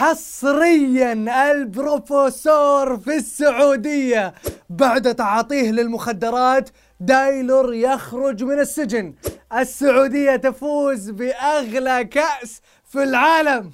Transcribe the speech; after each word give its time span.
حصريا 0.00 1.12
البروفيسور 1.52 2.98
في 2.98 3.16
السعودية 3.16 4.34
بعد 4.70 5.14
تعاطيه 5.14 5.70
للمخدرات 5.70 6.70
دايلور 7.00 7.74
يخرج 7.74 8.44
من 8.44 8.58
السجن. 8.58 9.14
السعودية 9.56 10.36
تفوز 10.36 11.10
بأغلى 11.10 12.04
كأس 12.04 12.60
في 12.84 13.02
العالم. 13.02 13.70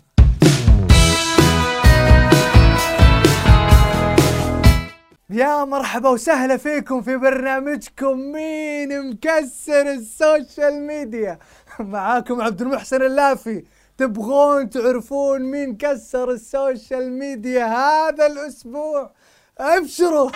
يا 5.31 5.65
مرحبا 5.65 6.09
وسهلا 6.09 6.57
فيكم 6.57 7.03
في 7.03 7.17
برنامجكم 7.17 8.19
مين 8.19 9.11
مكسر 9.11 9.93
ال 9.93 10.06
social 10.06 10.87
media. 10.87 11.39
معاكم 11.81 12.41
عبد 12.41 12.63
المحسن 12.63 13.03
اللافي. 13.03 13.65
تبغون 13.99 14.71
تعرفون 14.71 15.43
مين 15.43 15.77
كسر 15.77 16.31
ال 16.31 16.43
social 16.43 17.13
media 17.13 17.67
هذا 17.67 18.27
الأسبوع؟ 18.27 19.11
أبشروا! 19.59 20.31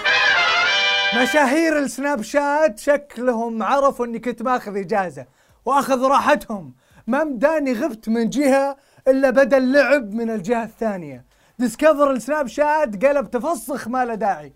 مشاهير 1.23 1.79
ال 1.79 2.23
Snapchat 2.23 2.79
شكلهم 2.79 3.63
عرفوا 3.63 4.07
إني 4.07 4.19
كنت 4.19 4.43
ماخذ 4.43 4.77
إجازة 4.77 5.27
وأخذوا 5.65 6.05
راحتهم. 6.05 6.75
ما 7.07 7.25
مداني 7.25 7.73
غبت 7.73 8.09
من 8.09 8.29
جهة 8.31 8.77
إلا 9.09 9.31
بدا 9.31 9.57
اللعب 9.57 10.15
من 10.15 10.31
الجهة 10.31 10.65
الثانية. 10.65 11.25
Discover 11.59 12.11
ال 12.11 12.47
Snapchat 12.47 13.07
قلب 13.07 13.31
تفسخ 13.31 13.89
ما 13.89 14.05
له 14.05 14.15
داعي. 14.15 14.53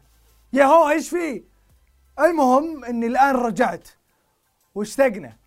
يا 0.52 0.64
هو 0.64 0.90
إيش 0.90 1.08
في؟ 1.08 1.44
المهم 2.20 2.84
إني 2.84 3.06
الآن 3.06 3.34
رجعت. 3.34 3.88
واشتقنا. 4.74 5.43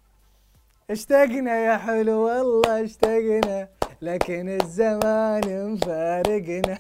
اشتقنا 0.89 1.57
يا 1.57 1.77
حلو 1.77 2.19
والله 2.19 2.83
اشتقنا 2.83 3.67
لكن 4.01 4.59
الزمان 4.61 5.73
مفارقنا. 5.73 6.77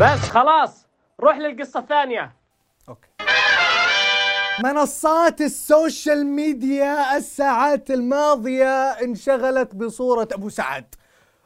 بس 0.00 0.18
خلاص 0.18 0.86
روح 1.20 1.36
للقصة 1.36 1.80
الثانية. 1.80 2.32
okay. 2.88 3.08
منصات 4.64 5.40
ال 5.40 5.52
social 5.52 6.26
media 6.26 7.16
الساعات 7.16 7.90
الماضية 7.90 8.90
انشغلت 8.90 9.74
بصورة 9.74 10.28
أبو 10.32 10.48
سعد. 10.48 10.94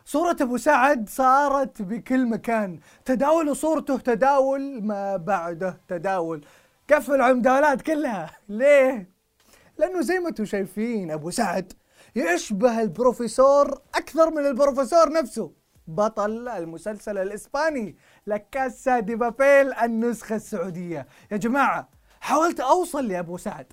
صورة 0.05 0.37
أبو 0.41 0.57
سعد 0.57 1.09
صارت 1.09 1.83
بكل 1.83 2.27
مكان. 2.27 2.81
تداول 3.05 3.57
صورته 3.57 3.99
تداول 3.99 4.81
ما 4.83 5.17
بعده 5.17 5.81
تداول. 5.89 6.45
قفل 6.91 7.21
على 7.21 7.33
المداولات 7.33 7.83
كلها. 7.83 8.31
ليه؟ 8.49 9.11
لأنه 9.79 10.01
زي 10.01 10.19
ما 10.19 10.29
أنتم 10.29 10.45
شايفين 10.45 11.11
أبو 11.11 11.31
سعد 11.31 11.73
يشبه 12.17 12.83
البروفيسور 12.83 13.81
أكثر 13.95 14.31
من 14.31 14.47
البروفيسور 14.47 15.13
نفسه. 15.13 15.53
بطل 15.87 16.49
المسلسل 16.49 17.19
الإسباني 17.19 17.97
لكاسا 18.27 19.01
دي 19.01 19.15
بابيل 19.15 19.73
النسخة 19.73 20.37
السعودية. 20.37 21.07
يا 21.33 21.37
جماعة 21.37 21.89
حاولت 22.21 22.61
أوصل 22.61 23.09
لأبو 23.09 23.37
سعد. 23.37 23.73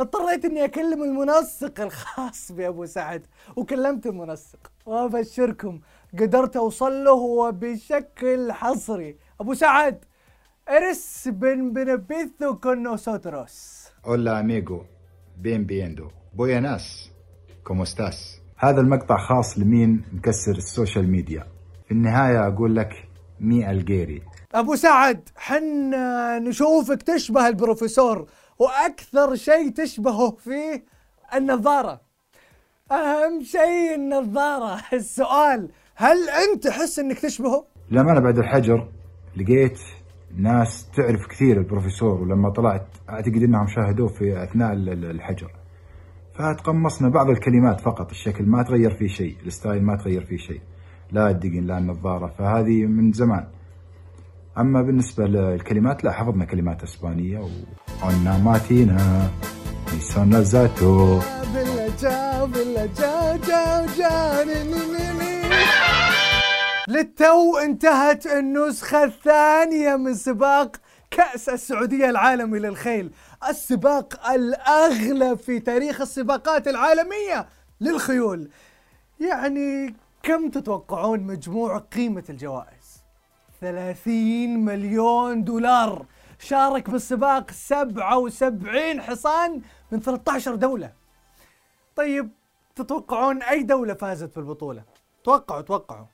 اضطريت 0.00 0.44
إني 0.44 0.64
أكلم 0.64 1.02
المنسق 1.02 1.80
الخاص 1.80 2.52
بأبو 2.52 2.86
سعد 2.86 3.26
وكلمت 3.56 4.06
المنسق. 4.06 4.72
وأبشركم 4.86 5.80
قدرت 6.18 6.56
أوصل 6.56 7.04
له 7.04 7.12
وبشكل 7.12 8.52
حصري. 8.52 9.18
أبو 9.40 9.54
سعد! 9.54 10.04
Eres 10.70 11.28
bienvenido 11.28 12.58
con 12.60 12.82
nosotros 12.82 13.50
Hola 14.02 14.38
amigo, 14.38 14.86
bienvenido. 15.36 16.12
Buenas, 16.32 17.10
¿cómo 17.64 17.82
estás? 17.84 18.40
هذا 18.56 18.80
المقطع 18.80 19.16
خاص 19.16 19.58
لمين 19.58 20.02
مكسر 20.12 20.52
ال 20.52 20.60
social 20.60 21.10
media. 21.10 21.46
في 21.84 21.90
النهاية 21.94 22.46
أقول 22.46 22.76
لك 22.76 23.08
me 23.40 23.70
alegré. 23.70 24.22
أبو 24.54 24.74
سعد 24.76 25.28
حنا 25.36 26.38
نشوفك 26.38 27.02
تشبه 27.02 27.48
البروفيسور 27.48 28.26
وأكثر 28.58 29.34
شيء 29.34 29.70
تشبهه 29.70 30.30
فيه 30.30 30.84
النظارة 31.34 32.00
أهم 32.92 33.42
شيء 33.42 33.94
النظارة 33.94 34.82
السؤال 34.92 35.68
هل 35.94 36.28
أنت 36.28 36.64
تحس 36.66 36.98
إنك 36.98 37.18
تشبهه 37.18 37.64
لما 37.90 38.12
أنا 38.12 38.20
بعد 38.20 38.38
الحجر 38.38 38.88
لقيت 39.36 39.78
ناس 40.36 40.90
تعرف 40.96 41.26
كثير 41.26 41.58
البروفيسور 41.58 42.20
ولما 42.22 42.50
طلعت 42.50 42.86
أعتقد 43.10 43.42
أنهم 43.42 43.66
شاهدوه 43.66 44.08
في 44.08 44.42
ال- 44.72 45.10
الحجر. 45.10 45.50
فتقمصنا 46.34 47.08
بعض 47.08 47.30
الكلمات 47.30 47.80
فقط 47.80 48.10
الشكل 48.10 48.44
ما 48.46 48.62
تغير 48.62 48.90
فيه 48.94 49.06
شيء 49.08 49.36
الستايل 49.46 49.82
ما 49.82 49.96
تغير 49.96 50.24
فيه 50.24 50.36
شيء 50.36 50.60
لا 51.12 51.30
الدقن 51.30 51.66
لا 51.66 51.78
النظارة 51.78 52.26
فهذه 52.38 52.86
من 52.86 53.12
زمان. 53.12 53.46
أما 54.58 54.82
بالنسبة 54.82 55.24
للكلمات 55.26 56.04
لا 56.04 56.12
حفظنا 56.12 56.44
كلمات 56.44 56.82
إسبانية 56.82 57.38
وعنا 58.02 58.38
ماتينا. 58.38 59.30
نيسونا 59.94 60.40
زاتو. 60.40 61.20
للتو 66.90 67.58
انتهت 67.58 68.26
النسخة 68.26 69.04
الثانية 69.04 69.96
من 69.96 70.14
سباق 70.14 70.76
كأس 71.10 71.48
السعودية 71.48 72.10
العالمي 72.10 72.58
للخيل. 72.58 73.12
السباق 73.48 74.30
الأغلى 74.30 75.36
في 75.36 75.60
تاريخ 75.60 76.00
السباقات 76.00 76.68
العالمية 76.68 77.48
للخيول. 77.80 78.50
يعني 79.20 79.94
كم 80.22 80.50
تتوقعون 80.50 81.20
مجموع 81.20 81.78
قيمة 81.78 82.24
الجوائز؟ 82.30 83.02
30 83.60 84.64
مليون 84.64 85.44
دولار. 85.44 86.06
شارك 86.38 86.90
بالسباق 86.90 87.50
77 87.50 89.00
حصان 89.00 89.60
من 89.92 90.00
13 90.00 90.54
دولة. 90.54 90.92
طيب 91.96 92.30
تتوقعون 92.76 93.42
أي 93.42 93.62
دولة 93.62 93.94
فازت 93.94 94.36
بالبطولة؟ 94.36 94.82
توقعوا 95.24 95.62
توقعوا. 95.62 96.06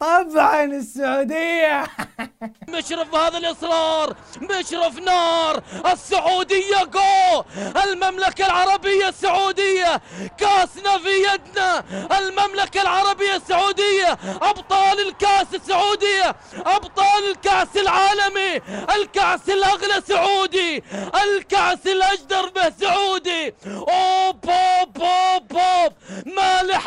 طبعا 0.00 0.64
السعودية. 0.64 1.84
مشرف 2.74 3.14
هذا 3.14 3.38
الإصرار 3.38 4.16
مشرف 4.40 4.98
نار 4.98 5.62
السعودية 5.92 6.84
جو 6.84 7.44
المملكة 7.84 8.46
العربية 8.46 9.08
السعودية 9.08 10.00
كاسنا 10.38 10.98
في 10.98 11.08
يدنا. 11.08 11.84
المملكة 12.18 12.82
العربية 12.82 13.36
السعودية 13.36 14.18
أبطال 14.42 15.08
الكاس 15.08 15.46
السعودية 15.54 16.36
أبطال 16.66 17.30
الكاس 17.30 17.76
العالمي 17.76 18.60
الكاس 18.96 19.48
الأغلى 19.50 20.02
سعودي 20.08 20.82
الكاس 21.24 21.86
الأجدر 21.86 22.48
به 22.48 22.70
سعودي. 22.80 23.54
أوب 23.66 24.50
أوب 24.50 24.95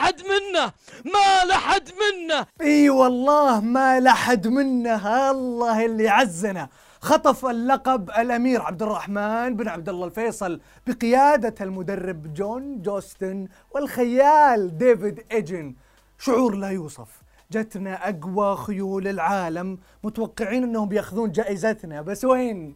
لحد 0.09 0.21
منه 0.25 0.71
ما 1.05 1.45
لحد 1.45 1.89
منه. 1.89 2.45
إي 2.61 2.89
والله 2.89 3.59
ما 3.59 3.99
لحد 3.99 4.47
منه 4.47 5.31
الله 5.31 5.85
اللي 5.85 6.09
عزنا. 6.09 6.69
خطف 7.01 7.45
اللقب 7.45 8.09
الأمير 8.09 8.61
عبد 8.61 8.81
الرحمن 8.81 9.55
بن 9.55 9.67
عبد 9.67 9.89
الله 9.89 10.05
الفيصل 10.05 10.59
بقيادة 10.87 11.55
المدرب 11.61 12.33
جون 12.33 12.81
جوستن 12.81 13.47
والخيال 13.71 14.77
ديفيد 14.77 15.23
إيجن. 15.31 15.75
شعور 16.19 16.55
لا 16.55 16.69
يوصف. 16.69 17.21
جتنا 17.51 18.09
أقوى 18.09 18.57
خيول 18.57 19.07
العالم 19.07 19.77
متوقعين 20.03 20.63
أنهم 20.63 20.89
بيأخذون 20.89 21.31
جائزتنا. 21.31 22.01
بس 22.01 22.25
وين؟ 22.25 22.75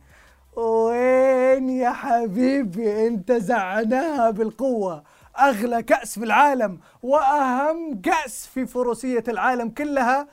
وين 0.55 1.69
يا 1.69 1.89
حبيبي؟ 1.89 3.07
انتزعناها 3.07 4.29
بالقوة. 4.31 5.03
أغلى 5.39 5.83
كأس 5.83 6.19
في 6.19 6.25
العالم 6.25 6.79
وأهم 7.01 8.01
كأس 8.01 8.47
في 8.53 8.65
فروسية 8.65 9.23
العالم 9.27 9.69
كلها 9.69 10.27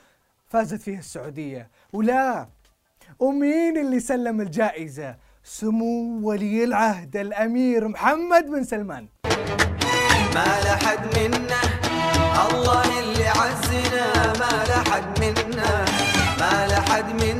فازت 0.47 0.81
فيها 0.81 0.99
السعودية. 0.99 1.71
ولا 1.93 2.49
ومين 3.19 3.79
اللي 3.79 4.01
سلم 4.01 4.41
الجائزة؟ 4.41 5.17
سمو 5.45 6.29
ولي 6.29 6.65
العهد 6.65 7.17
الأمير 7.17 7.89
محمد 7.89 8.47
بن 8.47 8.65
سلمان. 8.65 9.09
ما 10.35 10.61
لحد 10.65 11.19
منا 11.19 11.61
الله 12.51 13.01
اللي 13.01 13.29
عزنا. 13.29 14.33
ما 14.41 14.65
لحد 14.69 15.21
منا 15.21 15.85
ما 16.41 16.67
لحد 16.67 17.23
منا. 17.23 17.40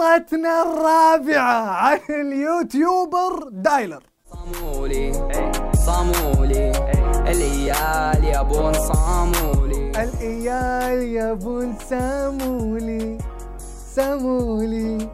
قصتنا 0.00 0.62
الرابعة 0.62 1.70
عن 1.70 1.98
اليوتيوبر 2.10 3.48
دايلر. 3.50 4.02
صامولي 4.32 5.12
صامولي. 5.86 6.72
العيال 7.28 8.24
يبون 8.24 8.72
صامولي. 8.72 9.90
الإيال 9.90 11.02
يا 11.02 11.32
بون 11.32 11.76
سامولي 11.78 13.18
سامولي 13.94 15.10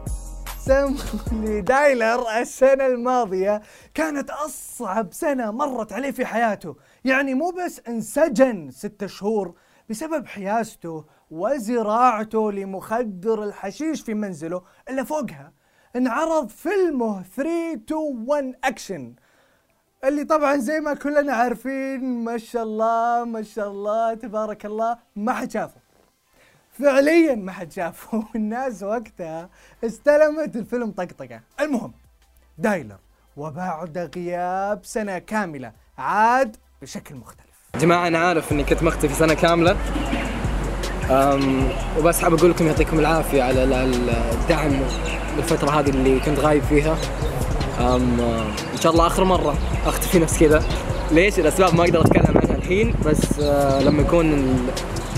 سموا 0.65 1.59
دايلر 1.59 2.29
السنة 2.41 2.85
الماضية 2.85 3.61
كانت 3.93 4.29
أصعب 4.29 5.07
سنة 5.13 5.51
مرت 5.51 5.93
عليه 5.93 6.11
في 6.11 6.25
حياته. 6.25 6.75
يعني 7.05 7.33
مو 7.33 7.49
بس 7.49 7.81
انسجن 7.87 8.71
ستة 8.71 9.07
شهور 9.07 9.53
بسبب 9.89 10.27
حيازته 10.27 11.05
وزراعته 11.31 12.51
لمخدر 12.51 13.43
الحشيش 13.43 14.01
في 14.01 14.13
منزله 14.13 14.61
إلا 14.89 15.03
فوقها. 15.03 15.53
انعرض 15.95 16.49
فيلمه 16.49 17.23
3 17.23 17.73
2 17.73 18.25
1 18.27 18.55
أكشن 18.63 19.15
اللي 20.03 20.23
طبعا 20.23 20.57
زي 20.57 20.79
ما 20.79 20.93
كلنا 20.93 21.33
عارفين 21.33 22.23
ما 22.23 22.37
شاء 22.37 22.63
الله 22.63 23.23
ما 23.23 23.41
شاء 23.41 23.71
الله 23.71 24.13
تبارك 24.13 24.65
الله 24.65 24.97
ما 25.15 25.33
حد 25.33 25.51
شافه. 25.51 25.81
فعليا 26.71 27.35
ما 27.35 27.51
حد 27.51 27.71
شافه. 27.71 28.17
والناس 28.33 28.83
وقتها 28.83 29.49
استلمت 29.83 30.55
الفيلم 30.55 30.91
طقطقة. 30.91 31.41
المهم 31.59 31.93
دايلر 32.57 32.99
وبعد 33.37 33.97
غياب 34.15 34.85
سنة 34.85 35.17
كاملة 35.17 35.73
عاد 35.97 36.57
بشكل 36.81 37.15
مختلف. 37.15 37.47
جماعة 37.75 38.07
أنا 38.07 38.17
عارف 38.17 38.51
إني 38.51 38.63
كنت 38.63 38.83
مختفي 38.83 39.13
سنة 39.13 39.33
كاملة. 39.33 39.71
أم 39.71 40.16
وبس 41.99 42.19
حاب 42.21 42.33
أقول 42.33 42.49
لكم 42.51 42.67
يعطيكم 42.67 42.99
العافية 42.99 43.43
على 43.43 43.63
ال- 43.63 43.73
ال- 43.73 44.09
الدعم 44.09 44.71
بالفترة 45.35 45.69
هذه 45.79 45.89
اللي 45.89 46.19
كنت 46.19 46.39
غايب 46.39 46.63
فيها. 46.63 46.97
إن 47.79 48.77
شاء 48.81 48.91
الله 48.91 49.07
آخر 49.07 49.23
مرة 49.23 49.55
أختفي 49.85 50.19
نفس 50.19 50.39
كذا. 50.39 50.63
ليش؟ 51.11 51.39
الأسباب 51.39 51.75
ما 51.75 51.83
أقدر 51.83 52.01
أتكلم 52.01 52.37
عنها 52.37 52.55
الحين 52.55 52.93
بس 53.05 53.39
آه، 53.39 53.81
لما 53.83 54.01
يكون 54.01 54.33
ال- 54.33 54.69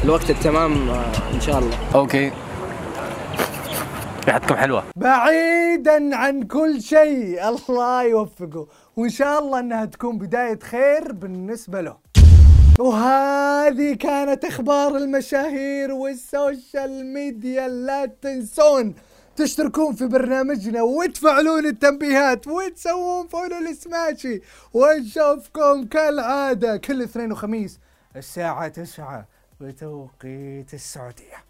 الوقت 0.03 0.30
التمام 0.30 0.89
آه، 0.89 1.06
إن 1.33 1.41
شاء 1.41 1.59
الله. 1.59 1.77
أوكي. 1.95 2.31
ريحتكم 4.27 4.56
حلوة. 4.56 4.83
بعيدا 4.95 6.15
عن 6.15 6.44
كل 6.44 6.81
شيء 6.81 7.39
الله 7.69 8.03
يوفقه. 8.03 8.68
وإن 8.97 9.09
شاء 9.09 9.39
الله 9.39 9.59
أنها 9.59 9.86
تكون 9.86 10.18
بداية 10.18 10.59
خير 10.59 11.12
بالنسبة 11.12 11.81
له. 11.81 11.95
وهذه 12.80 13.94
كانت 13.94 14.46
أخبار 14.46 14.98
المشاهير 14.98 15.92
وال 15.92 16.20
social 16.20 17.06
media. 17.06 17.68
لا 17.68 18.06
تنسون 18.06 18.96
تشتركون 19.36 19.96
في 19.96 20.08
برنامجنا 20.08 20.81
وتفعلون 20.81 21.66
التنبيهات 21.66 22.48
وتسوون 22.48 23.28
follow 23.28 23.60
لسماشي 23.60 24.42
ونشوفكم 24.74 25.86
كالعادة 25.86 26.78
كل 26.78 27.02
اثنين 27.02 27.31
وخميس 27.31 27.80
الساعة 28.16 28.68
تسعة 28.68 29.28
بتوقيت 29.62 30.74
السعودية. 30.74 31.44